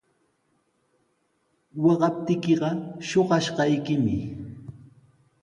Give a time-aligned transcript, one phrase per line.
[1.83, 2.69] Waqaptiykiqa
[3.07, 4.17] shuqashqaykimi.